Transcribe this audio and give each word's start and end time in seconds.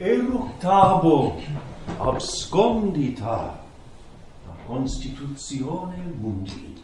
eructabo 0.00 1.42
abscondita 2.00 3.58
a 4.48 4.66
constitutione 4.66 6.02
mundi. 6.22 6.82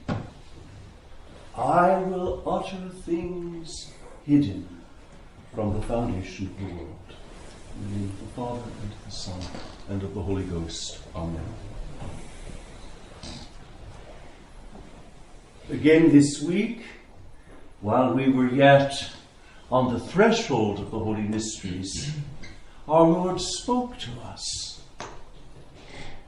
I 1.57 1.97
will 2.02 2.42
utter 2.47 2.91
things 3.07 3.91
hidden 4.26 4.68
from 5.55 5.73
the 5.73 5.81
foundation 5.87 6.47
of 6.49 6.58
the 6.58 6.75
world. 6.75 6.97
In 7.76 7.91
the 7.91 7.97
name 7.97 8.11
of 8.11 8.21
the 8.21 8.32
Father, 8.34 8.70
and 8.82 8.92
of 8.92 9.04
the 9.06 9.10
Son, 9.10 9.40
and 9.88 10.02
of 10.02 10.14
the 10.14 10.20
Holy 10.20 10.44
Ghost. 10.44 10.98
Amen. 11.14 11.54
Again 15.70 16.12
this 16.12 16.42
week, 16.42 16.82
while 17.80 18.12
we 18.12 18.28
were 18.28 18.48
yet 18.48 18.92
on 19.70 19.92
the 19.92 20.00
threshold 20.00 20.78
of 20.78 20.90
the 20.90 20.98
Holy 20.98 21.22
Mysteries, 21.22 22.14
our 22.89 23.03
Lord 23.05 23.41
spoke 23.41 23.98
to 23.98 24.11
us. 24.21 24.81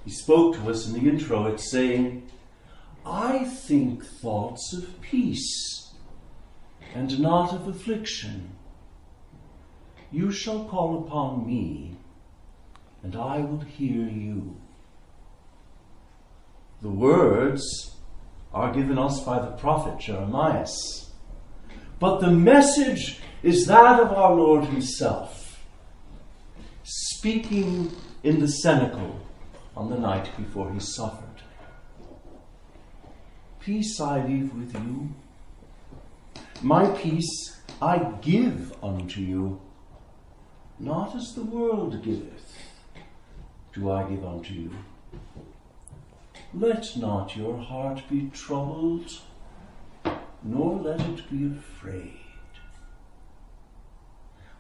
He 0.05 0.11
spoke 0.11 0.57
to 0.57 0.71
us 0.71 0.87
in 0.87 0.95
the 0.95 1.09
introit 1.09 1.61
saying, 1.61 2.29
I 3.05 3.45
think 3.45 4.05
thoughts 4.05 4.75
of 4.75 5.01
peace 5.01 5.95
and 6.95 7.21
not 7.21 7.53
of 7.53 7.69
affliction. 7.69 8.53
You 10.11 10.33
shall 10.33 10.65
call 10.65 11.05
upon 11.05 11.47
me, 11.47 11.97
and 13.03 13.15
I 13.15 13.39
will 13.39 13.61
hear 13.61 14.09
you. 14.09 14.57
The 16.81 16.89
words 16.89 17.97
are 18.53 18.73
given 18.73 18.99
us 18.99 19.23
by 19.25 19.41
the 19.41 19.53
prophet 19.53 19.99
Jeremiah. 19.99 20.67
But 21.99 22.21
the 22.21 22.31
message 22.31 23.21
is 23.43 23.67
that 23.67 24.01
of 24.01 24.13
our 24.13 24.35
Lord 24.35 24.65
Himself, 24.65 25.48
speaking 27.19 27.91
in 28.23 28.39
the 28.39 28.47
cenacle 28.47 29.19
on 29.77 29.91
the 29.91 29.99
night 29.99 30.31
before 30.37 30.73
He 30.73 30.79
suffered. 30.79 31.43
Peace 33.59 34.01
I 34.01 34.25
leave 34.25 34.55
with 34.55 34.73
you, 34.73 35.09
my 36.63 36.87
peace 36.87 37.61
I 37.83 38.13
give 38.23 38.73
unto 38.85 39.21
you, 39.21 39.61
not 40.79 41.17
as 41.17 41.35
the 41.35 41.43
world 41.43 42.05
giveth, 42.05 42.57
do 43.75 43.91
I 43.91 44.09
give 44.09 44.25
unto 44.25 44.55
you. 44.55 44.71
Let 46.55 46.97
not 46.97 47.37
your 47.37 47.59
heart 47.59 48.05
be 48.09 48.31
troubled, 48.33 49.11
nor 50.45 50.77
let 50.77 51.01
it 51.01 51.29
be 51.29 51.59
afraid. 51.59 52.21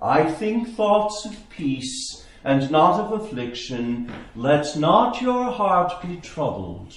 I 0.03 0.29
think 0.29 0.75
thoughts 0.75 1.25
of 1.25 1.49
peace 1.51 2.25
and 2.45 2.71
not 2.71 3.01
of 3.01 3.21
affliction. 3.21 4.13
Let 4.35 4.77
not 4.77 5.21
your 5.21 5.51
heart 5.51 6.01
be 6.03 6.17
troubled, 6.17 6.95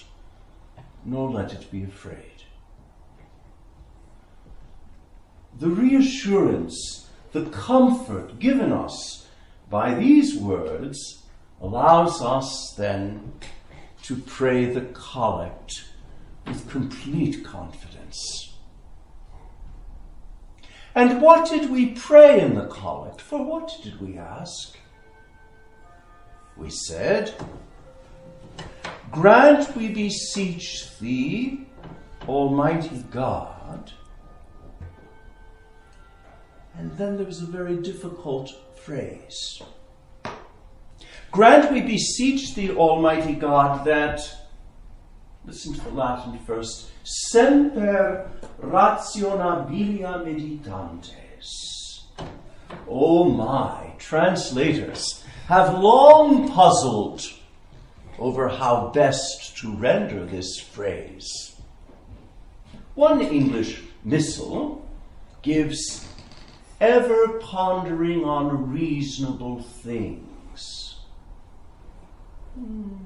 nor 1.04 1.30
let 1.30 1.54
it 1.54 1.72
be 1.72 1.84
afraid. 1.84 2.44
The 5.60 5.70
reassurance, 5.70 7.10
the 7.32 7.46
comfort 7.46 8.40
given 8.40 8.72
us 8.72 9.28
by 9.70 9.94
these 9.94 10.36
words 10.36 11.24
allows 11.62 12.22
us 12.22 12.74
then 12.78 13.34
to 14.04 14.16
pray 14.16 14.66
the 14.66 14.82
collect 14.94 15.86
with 16.48 16.70
complete 16.70 17.46
confidence. 17.46 18.58
And 20.94 21.22
what 21.22 21.50
did 21.50 21.70
we 21.70 21.92
pray 21.92 22.42
in 22.42 22.56
the 22.56 22.66
collect? 22.66 23.22
For 23.22 23.44
what 23.46 23.72
did 23.84 24.02
we 24.02 24.18
ask? 24.18 24.78
We 26.58 26.70
said, 26.70 27.34
Grant, 29.12 29.76
we 29.76 29.90
beseech 29.90 30.98
thee, 31.00 31.66
Almighty 32.28 33.04
God. 33.12 33.92
And 36.78 36.98
then 36.98 37.18
there 37.18 37.26
was 37.26 37.42
a 37.42 37.46
very 37.46 37.78
difficult 37.78 38.52
phrase. 38.76 39.62
Grant, 41.32 41.72
we 41.72 41.82
beseech 41.82 42.56
thee, 42.56 42.72
Almighty 42.72 43.34
God, 43.34 43.86
that, 43.86 44.22
listen 45.46 45.74
to 45.74 45.82
the 45.82 45.92
Latin 45.92 46.38
first, 46.40 46.90
semper 47.04 48.30
rationabilia 48.62 50.24
meditantes. 50.24 52.06
Oh 52.88 53.26
my, 53.26 53.94
translators 53.98 55.21
have 55.52 55.78
long 55.78 56.48
puzzled 56.50 57.22
over 58.18 58.48
how 58.48 58.88
best 58.94 59.58
to 59.58 59.70
render 59.74 60.26
this 60.26 60.58
phrase. 60.58 61.58
One 62.96 63.20
English 63.20 63.82
missal 64.06 64.88
gives 65.42 66.08
ever 66.80 67.38
pondering 67.40 68.24
on 68.24 68.72
reasonable 68.72 69.62
things. 69.62 71.02
Hmm. 72.56 73.04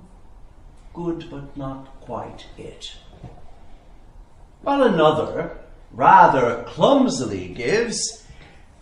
Good, 0.94 1.28
but 1.32 1.58
not 1.58 2.00
quite 2.02 2.46
it. 2.60 2.96
While 4.62 4.84
another, 4.84 5.58
rather 5.92 6.64
clumsily, 6.68 7.48
gives, 7.48 8.24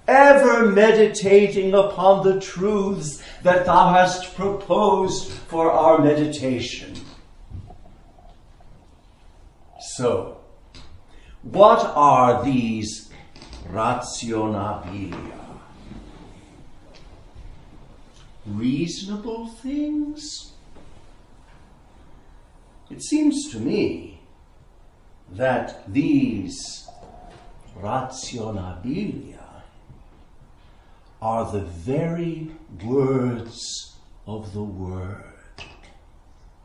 ever 0.07 0.65
meditating 0.65 1.73
upon 1.73 2.23
the 2.23 2.39
truths 2.39 3.23
that 3.43 3.65
thou 3.65 3.93
hast 3.93 4.35
proposed 4.35 5.31
for 5.31 5.71
our 5.71 5.99
meditation. 5.99 6.93
So, 9.95 10.37
what 11.41 11.79
are 11.95 12.43
these 12.43 13.09
rationabilia? 13.69 15.39
Reasonable 18.45 19.47
things? 19.47 20.53
It 22.89 23.01
seems 23.01 23.49
to 23.51 23.59
me 23.59 24.21
that 25.31 25.91
these 25.91 26.87
rationabilia 27.77 29.42
are 31.23 31.49
the 31.49 31.61
very 31.61 32.51
words 32.83 33.95
of 34.27 34.51
the 34.51 34.61
Word. 34.61 35.23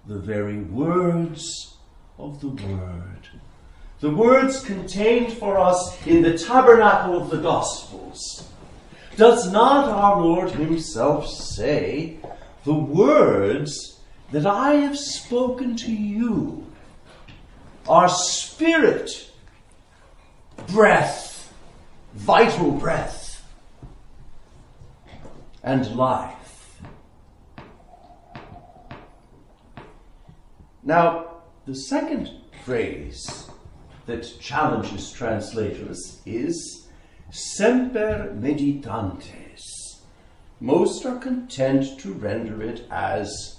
The 0.05 0.19
very 0.19 0.59
words 0.59 1.77
of 2.19 2.41
the 2.41 2.49
Word. 2.49 3.29
The 4.01 4.11
words 4.11 4.65
contained 4.65 5.33
for 5.33 5.59
us 5.59 6.05
in 6.09 6.23
the 6.23 6.37
tabernacle 6.37 7.23
of 7.23 7.31
the 7.31 7.37
Gospels. 7.37 8.49
Does 9.15 9.49
not 9.53 9.89
our 9.91 10.21
Lord 10.21 10.51
Himself 10.51 11.29
say, 11.29 12.19
the 12.65 12.75
words 12.75 14.01
that 14.33 14.45
I 14.45 14.75
have 14.75 14.99
spoken 14.99 15.77
to 15.77 15.93
you 15.93 16.67
are 17.89 18.09
spirit, 18.09 19.31
breath, 20.67 21.55
vital 22.15 22.73
breath, 22.73 23.28
and 25.63 25.95
life. 25.97 26.81
Now, 30.83 31.27
the 31.67 31.75
second 31.75 32.31
phrase 32.65 33.51
that 34.07 34.41
challenges 34.41 35.13
translators 35.13 36.23
is 36.25 36.89
semper 37.31 38.35
meditantes. 38.35 39.63
Most 40.61 41.05
are 41.05 41.19
content 41.19 42.01
to 42.01 42.13
render 42.13 42.63
it 42.63 42.87
as 42.91 43.59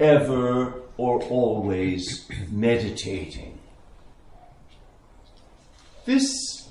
ever 0.00 0.82
or 0.96 1.22
always 1.24 2.28
meditating. 2.50 3.58
This 6.04 6.68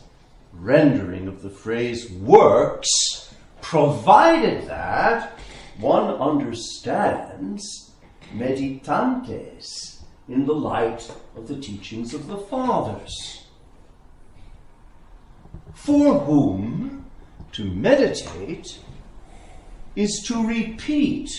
rendering 0.52 1.28
of 1.28 1.42
the 1.42 1.50
phrase 1.50 2.12
works 2.12 3.31
provided 3.72 4.68
that 4.68 5.40
one 5.80 6.14
understands 6.16 7.92
meditantes 8.34 10.02
in 10.28 10.46
the 10.46 10.54
light 10.54 11.10
of 11.38 11.48
the 11.48 11.56
teachings 11.56 12.14
of 12.14 12.28
the 12.28 12.36
fathers, 12.36 13.46
for 15.74 16.20
whom 16.20 17.06
to 17.54 17.64
meditate 17.64 18.78
is 19.96 20.22
to 20.28 20.46
repeat 20.46 21.30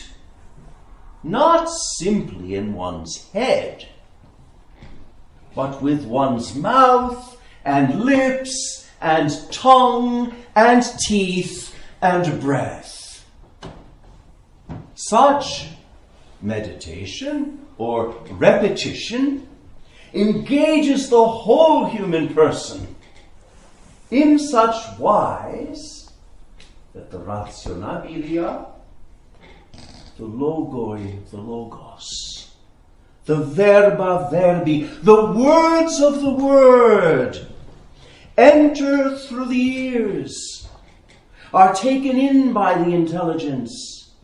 not 1.22 1.68
simply 1.98 2.54
in 2.54 2.72
one's 2.72 3.30
head, 3.32 3.86
but 5.54 5.82
with 5.82 6.06
one's 6.06 6.54
mouth 6.54 7.38
and 7.62 8.06
lips 8.06 8.88
and 9.02 9.30
tongue 9.52 10.34
and 10.56 10.82
teeth 11.06 11.71
and 12.02 12.40
breath. 12.40 13.24
Such 14.94 15.68
meditation 16.42 17.64
or 17.78 18.10
repetition 18.32 19.48
engages 20.12 21.08
the 21.08 21.24
whole 21.24 21.86
human 21.86 22.34
person 22.34 22.94
in 24.10 24.38
such 24.38 24.98
wise 24.98 26.10
that 26.92 27.10
the 27.10 27.18
rationabilia, 27.18 28.66
the 30.18 30.24
logoi, 30.24 31.30
the 31.30 31.38
logos, 31.38 32.52
the 33.24 33.36
verba 33.36 34.28
verbi, 34.30 35.02
the 35.02 35.32
words 35.32 36.00
of 36.02 36.20
the 36.20 36.30
word, 36.30 37.46
enter 38.36 39.16
through 39.16 39.46
the 39.46 39.62
ears, 39.62 40.51
are 41.52 41.74
taken 41.74 42.18
in 42.18 42.52
by 42.52 42.74
the 42.74 42.94
intelligence, 42.94 44.14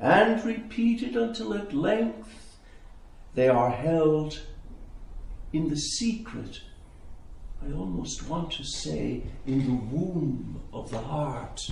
and 0.00 0.44
repeated 0.44 1.16
until 1.16 1.54
at 1.54 1.72
length 1.72 2.58
they 3.34 3.48
are 3.48 3.70
held 3.70 4.40
in 5.52 5.68
the 5.68 5.76
secret, 5.76 6.60
I 7.62 7.72
almost 7.72 8.28
want 8.28 8.52
to 8.52 8.64
say, 8.64 9.22
in 9.46 9.66
the 9.66 9.96
womb 9.96 10.62
of 10.72 10.90
the 10.90 10.98
heart, 11.00 11.70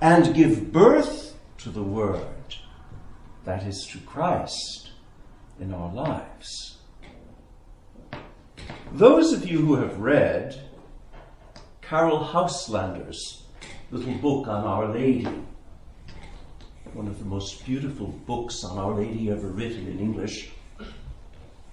and 0.00 0.34
give 0.34 0.72
birth 0.72 1.36
to 1.58 1.70
the 1.70 1.82
Word, 1.82 2.56
that 3.44 3.62
is, 3.62 3.86
to 3.92 3.98
Christ 3.98 4.90
in 5.60 5.72
our 5.72 5.92
lives. 5.92 6.78
Those 8.92 9.32
of 9.32 9.46
you 9.48 9.60
who 9.60 9.76
have 9.76 9.98
read 9.98 10.60
Caryll 11.88 12.24
Houslander's 12.24 13.42
little 13.90 14.14
book 14.14 14.48
on 14.48 14.64
Our 14.64 14.88
Lady, 14.88 15.28
one 16.94 17.06
of 17.06 17.18
the 17.18 17.26
most 17.26 17.66
beautiful 17.66 18.06
books 18.06 18.64
on 18.64 18.78
Our 18.78 18.94
Lady 18.94 19.30
ever 19.30 19.48
written 19.48 19.86
in 19.86 19.98
English, 20.00 20.50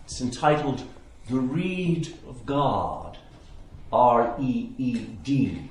it's 0.04 0.20
entitled 0.20 0.84
The 1.30 1.40
Reed 1.40 2.14
of 2.28 2.46
God, 2.46 3.20
R 3.94 4.36
E 4.38 4.72
E 4.78 5.00
D. 5.24 5.70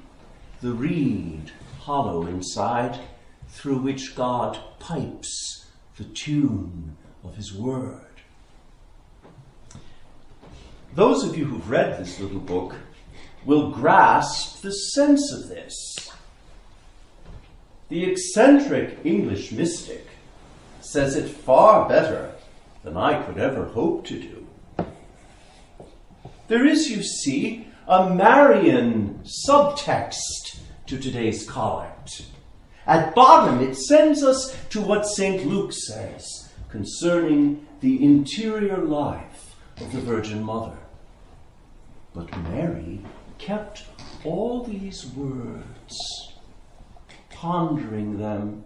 The 0.63 0.73
reed, 0.73 1.53
hollow 1.81 2.27
inside, 2.27 2.99
through 3.49 3.79
which 3.79 4.15
God 4.15 4.59
pipes 4.79 5.67
the 5.97 6.05
tune 6.05 6.97
of 7.25 7.37
His 7.37 7.53
Word. 7.53 8.07
Those 10.95 11.25
of 11.25 11.37
you 11.37 11.45
who've 11.45 11.71
read 11.71 11.99
this 11.99 12.21
little 12.21 12.41
book 12.41 12.77
will 13.45 13.71
grasp 13.71 14.63
the 14.63 14.73
sense 14.73 15.33
of 15.33 15.49
this. 15.49 16.11
The 17.89 18.05
eccentric 18.05 18.99
English 19.05 19.53
mystic 19.53 20.07
says 20.81 21.17
it 21.17 21.29
far 21.29 21.89
better 21.89 22.33
than 22.85 22.97
I 22.97 23.23
could 23.23 23.39
ever 23.39 23.65
hope 23.65 24.07
to 24.07 24.21
do. 24.21 24.47
There 26.49 26.67
is, 26.67 26.91
you 26.91 27.03
see, 27.03 27.67
a 27.87 28.11
Marian 28.11 29.21
subtext 29.25 30.61
to 30.87 30.99
today's 30.99 31.49
collect. 31.49 32.23
At 32.87 33.15
bottom, 33.15 33.61
it 33.61 33.77
sends 33.77 34.23
us 34.23 34.57
to 34.71 34.81
what 34.81 35.07
St. 35.07 35.47
Luke 35.47 35.73
says 35.73 36.51
concerning 36.69 37.67
the 37.81 38.03
interior 38.03 38.79
life 38.79 39.55
of 39.81 39.93
the 39.93 40.01
Virgin 40.01 40.43
Mother. 40.43 40.77
But 42.15 42.37
Mary 42.51 43.01
kept 43.41 43.85
all 44.23 44.63
these 44.63 45.07
words, 45.07 46.33
pondering 47.31 48.19
them. 48.19 48.63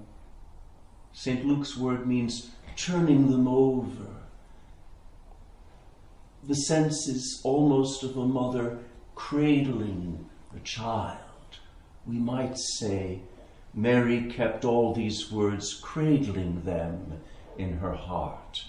St. 1.13 1.47
Luke's 1.47 1.77
word 1.77 2.07
means 2.07 2.51
turning 2.77 3.31
them 3.31 3.47
over. 3.47 4.09
The 6.43 6.57
sense 6.57 7.07
is 7.07 7.41
almost 7.45 8.03
of 8.03 8.17
a 8.17 8.27
mother 8.27 8.81
cradling 9.15 10.29
a 10.55 10.61
child. 10.61 11.19
We 12.05 12.17
might 12.17 12.59
say, 12.59 13.21
Mary 13.73 14.31
kept 14.31 14.65
all 14.65 14.93
these 14.93 15.31
words, 15.31 15.73
cradling 15.81 16.63
them 16.65 17.21
in 17.57 17.79
her 17.79 17.95
heart. 17.95 18.65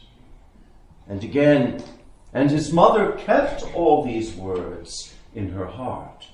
And 1.07 1.23
again, 1.23 1.83
and 2.31 2.51
his 2.51 2.71
mother 2.71 3.13
kept 3.13 3.63
all 3.73 4.03
these 4.03 4.33
words 4.35 5.14
in 5.35 5.51
her 5.51 5.67
heart. 5.67 6.27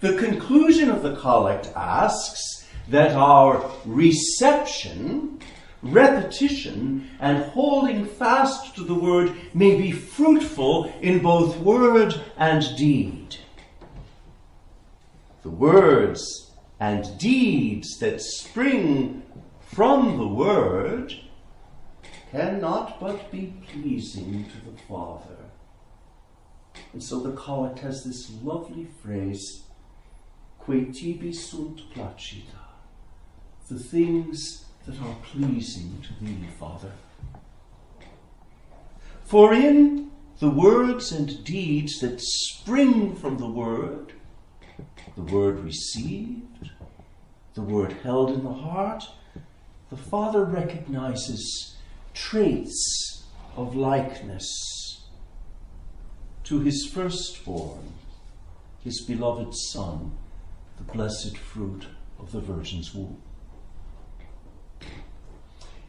The 0.00 0.16
conclusion 0.16 0.90
of 0.90 1.02
the 1.02 1.16
collect 1.16 1.70
asks 1.74 2.66
that 2.88 3.12
our 3.12 3.70
reception 3.84 5.40
repetition 5.82 7.08
and 7.20 7.42
holding 7.44 8.04
fast 8.04 8.74
to 8.74 8.84
the 8.84 8.94
word 8.94 9.34
may 9.54 9.76
be 9.76 9.90
fruitful 9.90 10.92
in 11.00 11.20
both 11.20 11.56
word 11.58 12.20
and 12.36 12.76
deed. 12.76 13.36
The 15.42 15.50
words 15.50 16.50
and 16.78 17.18
deeds 17.18 17.98
that 17.98 18.20
spring 18.20 19.22
from 19.60 20.18
the 20.18 20.26
word 20.26 21.14
cannot 22.30 23.00
but 23.00 23.30
be 23.30 23.54
pleasing 23.68 24.44
to 24.44 24.70
the 24.70 24.82
Father. 24.82 25.39
And 26.92 27.02
so 27.02 27.20
the 27.20 27.32
collect 27.32 27.80
has 27.80 28.04
this 28.04 28.30
lovely 28.42 28.86
phrase, 29.02 29.62
Quae 30.58 30.92
tibi 30.92 31.32
sunt 31.32 31.82
placita, 31.92 32.58
the 33.68 33.78
things 33.78 34.64
that 34.86 35.00
are 35.00 35.16
pleasing 35.22 36.02
to 36.02 36.24
thee, 36.24 36.48
Father. 36.58 36.92
For 39.24 39.54
in 39.54 40.10
the 40.40 40.50
words 40.50 41.12
and 41.12 41.44
deeds 41.44 42.00
that 42.00 42.20
spring 42.20 43.14
from 43.14 43.38
the 43.38 43.48
Word, 43.48 44.14
the 45.16 45.22
Word 45.22 45.60
received, 45.60 46.70
the 47.54 47.62
Word 47.62 47.92
held 48.02 48.30
in 48.30 48.42
the 48.42 48.52
heart, 48.52 49.04
the 49.90 49.96
Father 49.96 50.44
recognizes 50.44 51.76
traits 52.14 53.24
of 53.56 53.76
likeness 53.76 54.79
to 56.50 56.58
his 56.58 56.84
firstborn, 56.84 57.92
his 58.82 59.04
beloved 59.06 59.54
Son, 59.54 60.10
the 60.78 60.92
blessed 60.92 61.38
fruit 61.38 61.86
of 62.18 62.32
the 62.32 62.40
Virgin's 62.40 62.92
womb. 62.92 63.22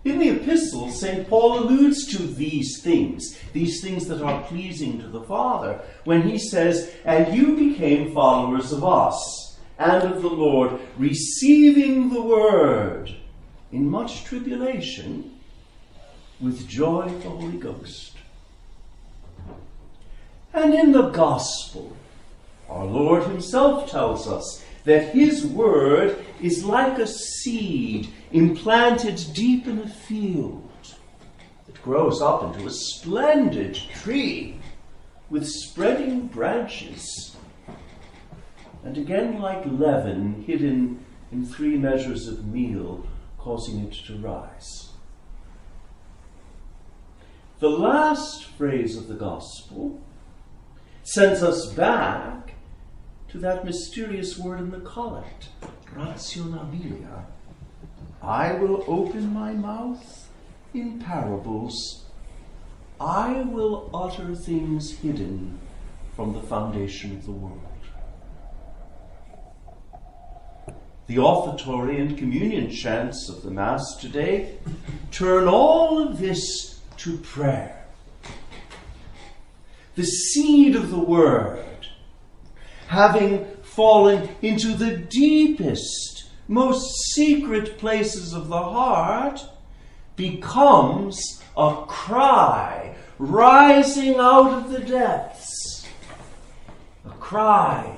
In 0.06 0.20
the 0.20 0.30
epistles, 0.30 1.00
St. 1.00 1.28
Paul 1.28 1.64
alludes 1.64 2.06
to 2.16 2.22
these 2.22 2.80
things, 2.84 3.40
these 3.54 3.82
things 3.82 4.06
that 4.06 4.22
are 4.22 4.44
pleasing 4.44 5.00
to 5.00 5.08
the 5.08 5.24
Father, 5.24 5.82
when 6.04 6.30
he 6.30 6.38
says, 6.38 6.92
And 7.06 7.36
you 7.36 7.56
became 7.56 8.14
followers 8.14 8.72
of 8.72 8.84
us 8.84 9.60
and 9.80 10.14
of 10.14 10.22
the 10.22 10.30
Lord, 10.30 10.80
receiving 10.96 12.14
the 12.14 12.22
word 12.22 13.16
in 13.72 13.90
much 13.90 14.26
tribulation 14.26 15.40
with 16.40 16.68
joy 16.68 17.08
of 17.08 17.24
the 17.24 17.30
Holy 17.30 17.58
Ghost. 17.58 18.12
And 20.54 20.74
in 20.74 20.92
the 20.92 21.10
gospel, 21.10 21.96
our 22.70 22.86
Lord 22.86 23.24
Himself 23.24 23.90
tells 23.90 24.28
us 24.28 24.64
that 24.84 25.14
His 25.14 25.46
word 25.46 26.26
is 26.42 26.66
like 26.66 26.98
a 26.98 27.08
seed 27.08 28.10
implanted 28.32 29.22
deep 29.34 29.68
in 29.68 29.80
a 29.80 29.88
field. 29.88 30.70
It 31.68 31.82
grows 31.82 32.22
up 32.22 32.44
into 32.44 32.68
a 32.68 32.72
splendid 32.72 33.76
tree 33.76 34.60
with 35.30 35.48
spreading 35.48 36.28
branches. 36.28 37.36
And 38.84 38.98
again, 38.98 39.40
like 39.40 39.66
leaven 39.66 40.44
hidden 40.44 41.06
in 41.32 41.46
three 41.46 41.78
measures 41.78 42.28
of 42.28 42.46
meal, 42.46 43.06
causing 43.38 43.80
it 43.80 43.94
to 44.08 44.18
rise. 44.18 44.90
The 47.60 47.70
last 47.70 48.46
phrase 48.46 48.98
of 48.98 49.08
the 49.08 49.14
Gospel 49.14 50.02
sends 51.04 51.42
us 51.42 51.68
back 51.74 52.54
to 53.30 53.38
that 53.40 53.66
mysterious 53.66 54.38
word 54.38 54.60
in 54.60 54.72
the 54.72 54.80
collect, 54.80 55.50
rationabilia. 55.96 57.24
I 58.22 58.54
will 58.54 58.84
open 58.88 59.34
my 59.34 59.54
mouth 59.54 60.30
in 60.74 61.00
parables. 61.00 62.06
I 63.00 63.42
will 63.42 63.90
utter 63.94 64.36
things 64.36 65.00
hidden 65.00 65.60
from 66.16 66.34
the 66.34 66.42
foundation 66.42 67.16
of 67.16 67.26
the 67.26 67.32
world. 67.32 67.62
The 71.08 71.18
offertory 71.18 72.00
and 72.00 72.18
communion 72.18 72.70
chants 72.70 73.28
of 73.28 73.44
the 73.44 73.52
Mass 73.52 73.96
today 73.96 74.56
turn 75.10 75.48
all 75.48 76.02
of 76.02 76.20
this 76.20 76.80
to 76.98 77.18
prayer. 77.18 77.81
The 79.96 80.06
seed 80.06 80.76
of 80.76 80.90
the 80.90 81.00
Word, 81.00 81.88
having 82.88 83.46
fallen 83.62 84.30
into 84.42 84.74
the 84.74 84.98
deepest 84.98 86.30
most 86.48 87.14
secret 87.14 87.78
places 87.78 88.34
of 88.34 88.50
the 88.50 88.62
heart 88.62 89.42
becomes 90.16 91.42
a 91.56 91.84
cry 91.88 92.96
rising 93.18 94.16
out 94.16 94.52
of 94.52 94.72
the 94.72 94.80
depths. 94.80 95.88
A 97.06 97.12
cry 97.12 97.98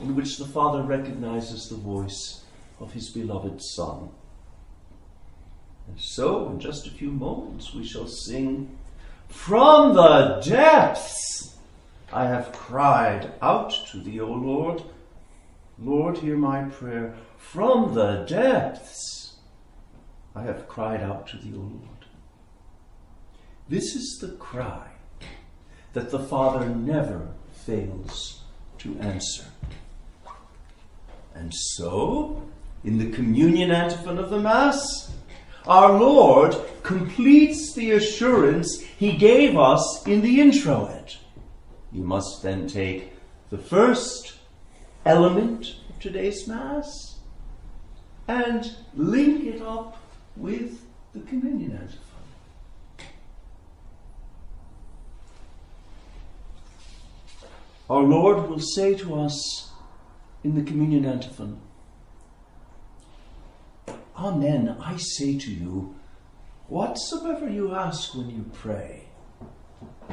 in 0.00 0.14
which 0.14 0.36
the 0.36 0.46
Father 0.46 0.82
recognizes 0.82 1.68
the 1.68 1.76
voice 1.76 2.44
of 2.80 2.92
his 2.92 3.10
beloved 3.10 3.60
Son. 3.62 4.10
And 5.88 6.00
so, 6.00 6.48
in 6.50 6.60
just 6.60 6.86
a 6.86 6.90
few 6.90 7.10
moments, 7.10 7.74
we 7.74 7.84
shall 7.84 8.06
sing, 8.06 8.76
From 9.32 9.94
the 9.94 10.40
depths 10.44 11.56
I 12.12 12.26
have 12.26 12.52
cried 12.52 13.32
out 13.40 13.72
to 13.90 13.98
thee, 13.98 14.20
O 14.20 14.30
Lord. 14.30 14.82
Lord, 15.78 16.18
hear 16.18 16.36
my 16.36 16.64
prayer. 16.64 17.16
From 17.38 17.94
the 17.94 18.24
depths 18.28 19.36
I 20.36 20.42
have 20.42 20.68
cried 20.68 21.00
out 21.00 21.26
to 21.28 21.38
thee, 21.38 21.54
O 21.56 21.60
Lord. 21.60 22.06
This 23.68 23.96
is 23.96 24.18
the 24.20 24.36
cry 24.36 24.88
that 25.94 26.10
the 26.10 26.20
Father 26.20 26.68
never 26.68 27.28
fails 27.52 28.42
to 28.78 28.98
answer. 28.98 29.46
And 31.34 31.52
so, 31.54 32.42
in 32.84 32.98
the 32.98 33.10
communion 33.10 33.70
antiphon 33.70 34.18
of 34.18 34.28
the 34.28 34.38
Mass, 34.40 35.10
our 35.66 35.98
Lord 35.98 36.56
completes 36.82 37.74
the 37.74 37.92
assurance 37.92 38.80
he 38.80 39.16
gave 39.16 39.56
us 39.56 40.06
in 40.06 40.20
the 40.20 40.40
introit. 40.40 41.18
You 41.92 42.02
must 42.02 42.42
then 42.42 42.66
take 42.66 43.12
the 43.50 43.58
first 43.58 44.34
element 45.04 45.76
of 45.88 45.98
today's 46.00 46.48
Mass 46.48 47.18
and 48.26 48.74
link 48.94 49.44
it 49.44 49.62
up 49.62 49.98
with 50.36 50.80
the 51.12 51.20
communion 51.20 51.72
antiphon. 51.72 51.98
Our 57.90 58.02
Lord 58.02 58.48
will 58.48 58.60
say 58.60 58.94
to 58.94 59.20
us 59.20 59.70
in 60.42 60.54
the 60.54 60.62
communion 60.62 61.04
antiphon, 61.04 61.60
Amen, 64.16 64.76
I 64.80 64.96
say 64.96 65.36
to 65.38 65.50
you, 65.50 65.94
whatsoever 66.68 67.48
you 67.48 67.74
ask 67.74 68.14
when 68.14 68.30
you 68.30 68.44
pray, 68.52 69.06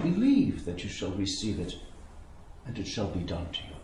believe 0.02 0.66
that 0.66 0.84
you 0.84 0.90
shall 0.90 1.12
receive 1.12 1.60
it, 1.60 1.76
and 2.66 2.78
it 2.78 2.88
shall 2.88 3.08
be 3.08 3.20
done 3.20 3.50
to 3.52 3.60
you. 3.64 3.76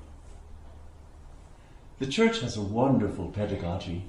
The 1.99 2.07
church 2.07 2.41
has 2.41 2.57
a 2.57 2.61
wonderful 2.61 3.29
pedagogy. 3.29 4.05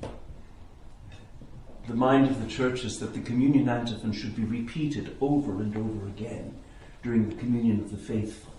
The 1.87 1.95
mind 1.95 2.27
of 2.27 2.43
the 2.43 2.49
church 2.49 2.85
is 2.85 2.99
that 2.99 3.15
the 3.15 3.21
communion 3.21 3.69
antiphon 3.69 4.13
should 4.13 4.35
be 4.35 4.45
repeated 4.45 5.17
over 5.21 5.61
and 5.63 5.77
over 5.77 6.07
again 6.09 6.59
during 7.03 7.29
the 7.29 7.37
communion 7.37 7.81
of 7.81 7.93
the 7.93 7.97
faithful. 7.97 8.53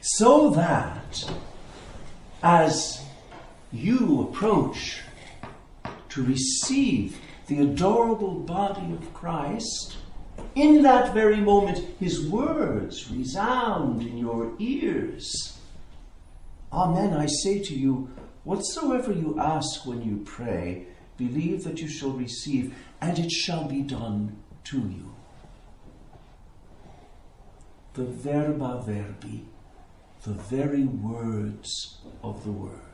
So 0.00 0.48
that 0.50 1.30
as 2.42 3.04
you 3.70 4.22
approach 4.22 5.02
to 6.18 6.24
receive 6.24 7.20
the 7.46 7.60
adorable 7.60 8.34
body 8.40 8.92
of 8.92 9.14
Christ, 9.14 9.96
in 10.56 10.82
that 10.82 11.14
very 11.14 11.36
moment, 11.36 11.78
his 12.00 12.28
words 12.28 13.08
resound 13.08 14.02
in 14.02 14.18
your 14.18 14.52
ears. 14.58 15.56
Amen. 16.72 17.14
I 17.14 17.26
say 17.26 17.60
to 17.60 17.74
you, 17.74 18.10
whatsoever 18.42 19.12
you 19.12 19.38
ask 19.38 19.86
when 19.86 20.02
you 20.02 20.24
pray, 20.24 20.88
believe 21.16 21.62
that 21.62 21.80
you 21.80 21.86
shall 21.88 22.10
receive, 22.10 22.74
and 23.00 23.16
it 23.16 23.30
shall 23.30 23.68
be 23.68 23.82
done 23.82 24.36
to 24.64 24.78
you. 24.78 25.14
The 27.94 28.06
verba 28.06 28.82
verbi, 28.84 29.44
the 30.24 30.32
very 30.32 30.84
words 30.84 31.98
of 32.24 32.42
the 32.42 32.50
word. 32.50 32.87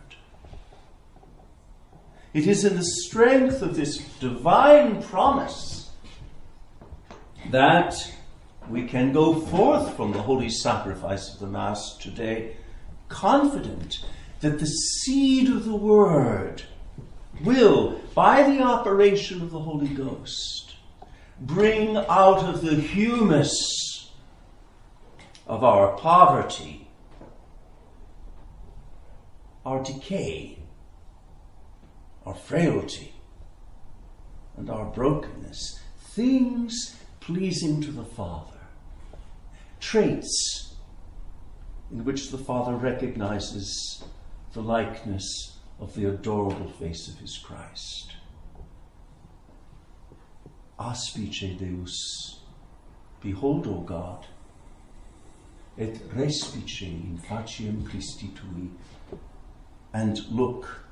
It 2.35 2.49
is 2.49 2.65
in 2.65 2.75
the 2.75 2.85
strength 2.85 3.63
of 3.63 3.77
this 3.77 3.99
divine 4.19 5.01
promise 5.05 5.93
that 7.51 8.13
we 8.69 8.89
can 8.89 9.13
go 9.13 9.35
forth 9.35 9.95
from 9.95 10.11
the 10.11 10.23
holy 10.23 10.49
sacrifice 10.49 11.33
of 11.33 11.39
the 11.39 11.47
Mass 11.47 11.97
today 11.97 12.57
confident 13.09 14.05
that 14.41 14.59
the 14.59 14.67
seed 14.67 15.49
of 15.49 15.65
the 15.65 15.77
Word 15.77 16.65
will, 17.45 18.01
by 18.17 18.43
the 18.43 18.61
operation 18.63 19.41
of 19.41 19.53
the 19.53 19.61
Holy 19.61 19.89
Ghost, 19.89 20.75
bring 21.41 21.97
out 21.97 22.43
of 22.43 22.63
the 22.63 22.75
humus 22.75 24.11
of 25.47 25.63
our 25.63 25.97
poverty, 25.99 26.89
our 29.65 29.85
decay, 29.85 30.64
our 32.27 32.35
frailty, 32.35 33.13
and 34.57 34.71
our 34.71 34.87
brokenness, 34.87 35.81
things 35.99 36.97
pleasing 37.21 37.81
to 37.81 37.91
the 37.91 38.05
Father, 38.05 38.61
traits 39.81 40.75
in 41.91 42.05
which 42.05 42.31
the 42.31 42.39
Father 42.39 42.77
recognizes 42.77 44.05
the 44.53 44.63
likeness 44.63 45.59
of 45.81 45.95
the 45.95 46.05
adorable 46.07 46.71
face 46.71 47.09
of 47.09 47.19
his 47.19 47.39
Christ. 47.39 48.15
Aspice 50.79 51.41
Deus, 51.59 52.41
behold, 53.21 53.67
O 53.67 53.81
God, 53.81 54.27
et 55.79 56.01
respice 56.15 56.83
in 56.83 57.21
faciem 57.29 57.89
Christi 57.89 58.29
tui, 58.29 58.71
and 59.93 60.19
look 60.31 60.84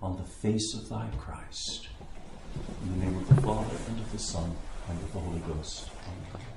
on 0.00 0.16
the 0.16 0.24
face 0.24 0.74
of 0.74 0.88
thy 0.88 1.08
Christ. 1.18 1.88
In 2.82 2.98
the 2.98 3.04
name 3.04 3.16
of 3.16 3.28
the 3.28 3.42
Father, 3.42 3.76
and 3.88 3.98
of 3.98 4.12
the 4.12 4.18
Son, 4.18 4.54
and 4.88 4.98
of 4.98 5.12
the 5.12 5.18
Holy 5.18 5.40
Ghost. 5.40 5.90
Amen. 6.06 6.47